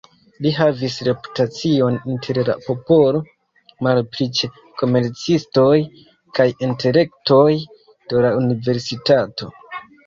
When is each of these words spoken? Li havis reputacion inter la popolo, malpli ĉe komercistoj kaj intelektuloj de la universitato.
Li 0.43 0.51
havis 0.59 0.95
reputacion 1.07 1.99
inter 2.13 2.39
la 2.47 2.55
popolo, 2.63 3.21
malpli 3.89 4.29
ĉe 4.41 4.51
komercistoj 4.83 5.77
kaj 6.41 6.51
intelektuloj 6.71 7.57
de 7.61 8.27
la 8.29 8.35
universitato. 8.45 9.55